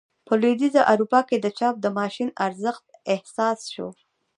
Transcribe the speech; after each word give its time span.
په 0.27 0.33
لوېدیځه 0.41 0.81
اروپا 0.91 1.19
کې 1.29 1.37
د 1.39 1.47
چاپ 1.57 1.75
د 1.81 1.85
ماشین 1.97 2.29
ارزښت 2.45 2.85
احساس 3.13 3.59
شو. 3.73 3.87